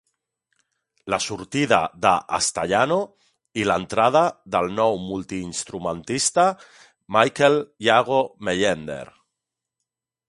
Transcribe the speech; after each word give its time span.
La 1.13 1.17
sortida 1.25 1.77
de 2.05 2.13
Staiano, 2.45 2.97
i 3.63 3.67
l'entrada 3.71 4.23
del 4.57 4.73
nou 4.79 4.97
multi-instrumentista 5.11 6.47
Michael 7.19 7.59
Iago 7.89 8.19
Mellender. 8.49 9.05